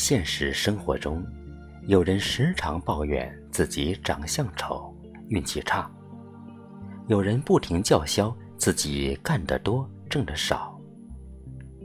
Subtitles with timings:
[0.00, 1.22] 现实生活中，
[1.86, 4.96] 有人时常抱怨自己长相丑、
[5.28, 5.84] 运气差；
[7.06, 10.74] 有人不停叫嚣自己干得多、挣得少；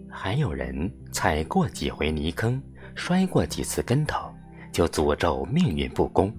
[0.09, 2.59] 还有人踩过几回泥坑、
[2.95, 4.33] 摔过几次跟头，
[4.71, 6.33] 就诅咒命运不公，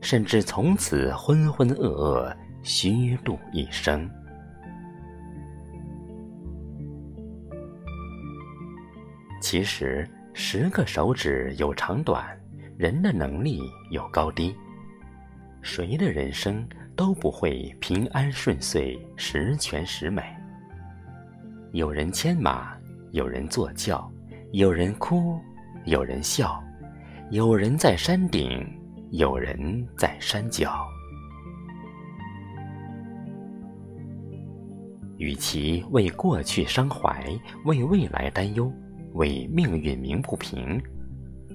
[0.00, 4.08] 甚至从此浑浑噩噩、虚度一生。
[9.42, 12.26] 其实，十个手指有长短，
[12.76, 14.52] 人的能力有高低，
[15.62, 20.24] 谁的人生都不会平安顺遂、十全十美。
[21.70, 22.76] 有人牵马，
[23.12, 24.10] 有人坐轿，
[24.50, 25.38] 有人哭，
[25.84, 26.60] 有人笑，
[27.30, 28.68] 有人在山顶，
[29.12, 30.84] 有人在山脚。
[35.16, 37.24] 与其为过去伤怀，
[37.66, 38.70] 为未来担忧。
[39.14, 40.80] 为命运鸣不平，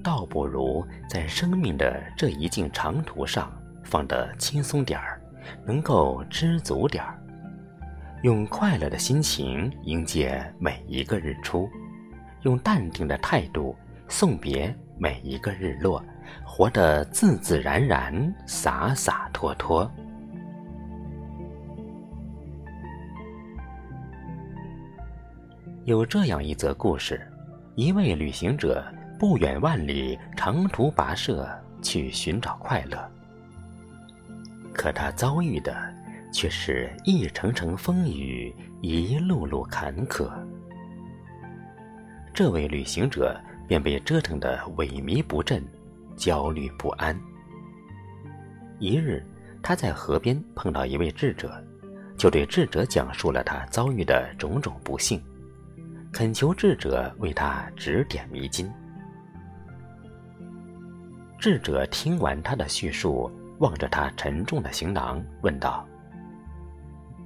[0.02, 3.52] 倒不如在生命的这一径长途上
[3.84, 5.20] 放得轻松点儿，
[5.66, 7.22] 能够知足点儿，
[8.22, 11.68] 用快乐的心情迎接每一个日出，
[12.42, 13.76] 用淡定的态度
[14.08, 16.02] 送别每一个日落，
[16.42, 19.90] 活得自自然然、洒洒脱脱。
[25.84, 27.20] 有这样一则故事。
[27.76, 28.84] 一位旅行者
[29.18, 31.48] 不远万里长途跋涉
[31.80, 33.10] 去寻找快乐，
[34.72, 35.74] 可他遭遇的
[36.32, 40.28] 却是一程程风雨，一路路坎坷。
[42.34, 45.62] 这位旅行者便被折腾得萎靡不振，
[46.16, 47.18] 焦虑不安。
[48.78, 49.24] 一日，
[49.62, 51.62] 他在河边碰到一位智者，
[52.16, 55.22] 就对智者讲述了他遭遇的种种不幸。
[56.12, 58.70] 恳求智者为他指点迷津。
[61.38, 65.86] 智者听完他的叙述，望着他沉重的行囊，问道：“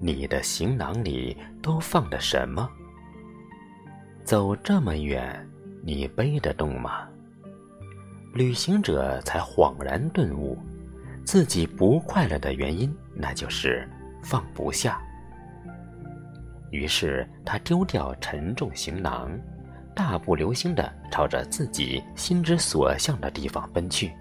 [0.01, 2.69] 你的行囊里都放的什么？
[4.23, 5.49] 走这么远，
[5.83, 7.09] 你背得动吗？”
[8.35, 10.59] 旅行者才恍然顿悟，
[11.25, 13.89] 自己不快乐的原因，那就是
[14.23, 15.01] 放不下。
[16.75, 19.31] 于是他丢掉沉重行囊，
[19.95, 24.13] 大步流星地朝着自己心之所向的地方奔去。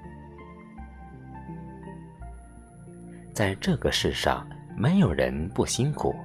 [3.34, 4.48] 在这个世上，
[4.78, 6.16] 没有人不辛苦，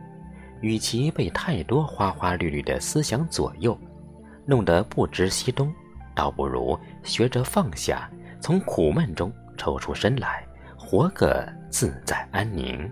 [0.60, 3.76] 与其被太多花花绿绿的思想左右，
[4.44, 5.72] 弄得不知西东，
[6.14, 10.46] 倒不如学着放下，从苦闷中抽出身来，
[10.76, 12.86] 活个自在安宁。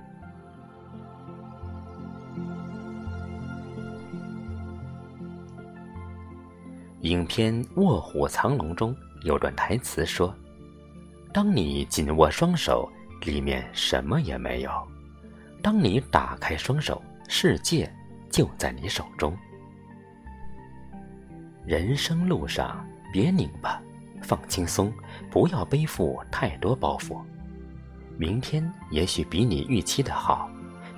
[7.07, 10.35] 影片《卧虎藏龙》中有段台词说
[11.33, 12.91] ：“当你紧握双手，
[13.25, 14.71] 里面什么也没有；
[15.63, 17.89] 当你打开双手，世界
[18.29, 19.37] 就在你手中。”
[21.65, 23.81] 人生路上，别拧巴，
[24.21, 24.93] 放轻松，
[25.31, 27.21] 不要背负太多包袱。
[28.19, 30.51] 明天也许比你预期的好，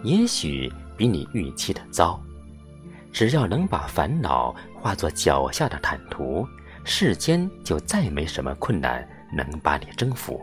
[0.03, 2.19] 也许比你预期的糟。
[3.13, 6.47] 只要能把烦恼化作脚下的坦途，
[6.85, 10.41] 世间就再没什么困难能把你征服。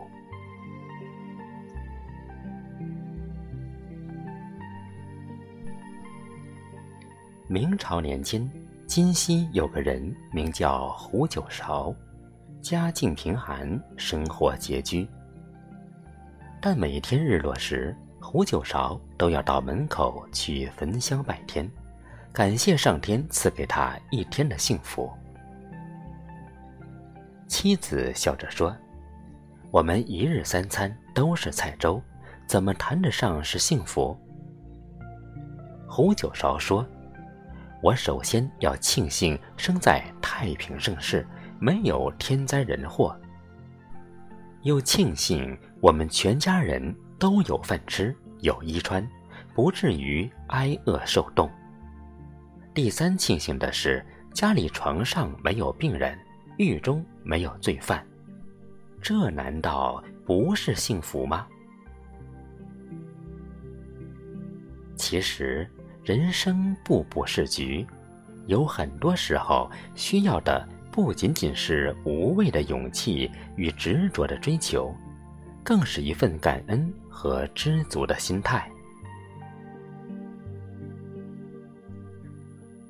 [7.48, 8.50] 明朝年间，
[8.86, 11.94] 金溪有个人名叫胡九韶，
[12.60, 15.08] 家境贫寒，生活拮据。
[16.60, 21.70] 但每天日落时，胡九韶都要到门口去焚香拜天。
[22.36, 25.10] 感谢上天赐给他一天的幸福。
[27.48, 28.76] 妻子笑着说
[29.72, 31.98] ：“我们一日三餐都是菜粥，
[32.46, 34.14] 怎么谈得上是幸福？”
[35.88, 36.86] 胡九韶说
[37.82, 41.26] ：“我首先要庆幸生在太平盛世，
[41.58, 43.18] 没有天灾人祸；
[44.60, 49.02] 又庆幸我们全家人都有饭吃、有衣穿，
[49.54, 51.50] 不至于挨饿受冻。”
[52.76, 56.14] 第三庆幸的是，家里床上没有病人，
[56.58, 58.06] 狱中没有罪犯，
[59.00, 61.46] 这难道不是幸福吗？
[64.94, 65.66] 其实，
[66.04, 67.86] 人生步步是局，
[68.44, 74.94] 有很多时候需要的不仅仅是无畏的勇气与执着的追求，
[75.64, 78.70] 更是一份感恩和知足的心态。《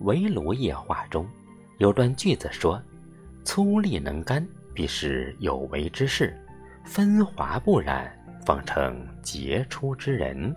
[0.07, 1.27] 围炉夜话》中
[1.79, 2.81] 有段句子说
[3.43, 6.33] ：“粗粝能干，必是有为之士；
[6.85, 8.09] 分华不染，
[8.45, 10.55] 方成杰出之人。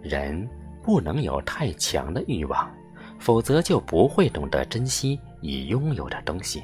[0.00, 0.48] 人
[0.84, 2.70] 不能有太强的欲望，
[3.18, 6.62] 否则就不会懂得珍惜已拥有的东西。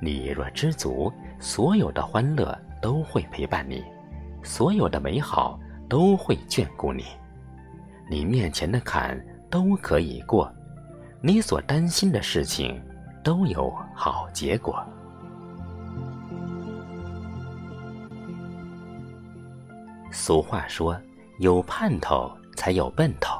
[0.00, 3.84] 你若知足，所有的欢乐都会陪伴你，
[4.42, 5.56] 所有的美好
[5.88, 7.04] 都会眷顾你。
[8.10, 9.18] 你面前的坎
[9.50, 10.52] 都可以过，
[11.20, 12.82] 你所担心的事情
[13.22, 14.84] 都有好结果。
[20.10, 20.98] 俗话说。
[21.38, 23.36] 有盼头才有奔头。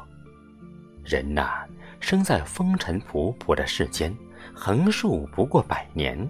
[1.04, 1.64] 人呐，
[2.00, 4.12] 生在风尘仆仆的世间，
[4.52, 6.28] 横竖不过百年，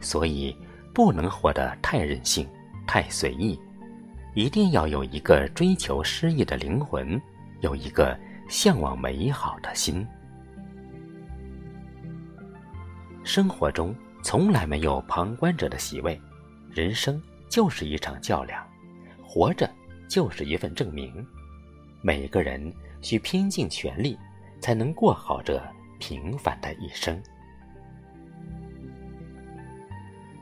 [0.00, 0.54] 所以
[0.94, 2.46] 不能活得太任性、
[2.86, 3.58] 太随意，
[4.34, 7.20] 一定要有一个追求诗意的灵魂，
[7.60, 8.18] 有一个
[8.48, 10.06] 向往美好的心。
[13.24, 16.20] 生活中从来没有旁观者的席位，
[16.70, 18.66] 人生就是一场较量，
[19.24, 19.70] 活着。
[20.08, 21.22] 就是一份证明，
[22.00, 22.72] 每个人
[23.02, 24.18] 需拼尽全力，
[24.58, 25.62] 才能过好这
[25.98, 27.22] 平凡的一生。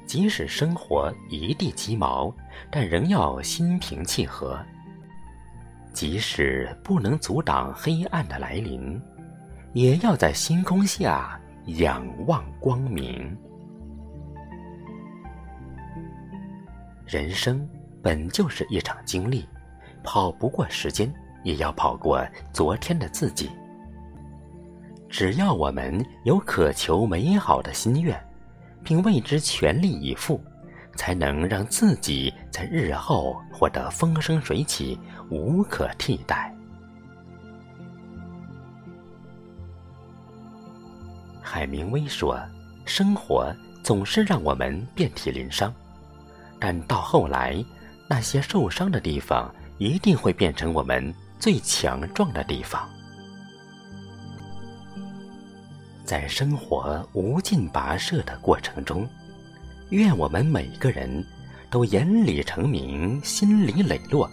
[0.07, 2.33] 即使生活一地鸡毛，
[2.71, 4.57] 但仍要心平气和；
[5.97, 9.01] 即使不能阻挡黑暗的来临，
[9.73, 11.41] 也要在星空下
[11.79, 13.35] 仰望光明。
[17.07, 17.67] 人生
[18.03, 19.49] 本就是一场经历。
[20.03, 21.11] 跑不过时间，
[21.43, 22.23] 也要跑过
[22.53, 23.51] 昨天的自己。
[25.09, 28.23] 只要我们有渴求美好的心愿，
[28.85, 30.39] 并为之全力以赴，
[30.97, 34.99] 才能让自己在日后活得风生水起、
[35.31, 36.53] 无可替代。
[41.43, 42.41] 海明威说
[42.85, 45.73] ：“生活总是让我们遍体鳞伤，
[46.59, 47.65] 但到后来，
[48.09, 52.89] 那些受伤的地方。”一定会变成我们最强壮的地方。
[56.03, 59.07] 在生活无尽跋涉的过程中，
[59.91, 61.25] 愿我们每个人
[61.71, 64.29] 都眼里澄明，心里磊落，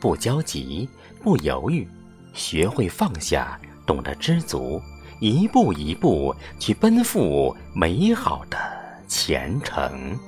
[0.00, 0.88] 不焦急，
[1.22, 1.88] 不犹豫，
[2.34, 4.80] 学会放下，懂得知足，
[5.18, 8.58] 一步一步去奔赴美好的
[9.08, 10.18] 前程。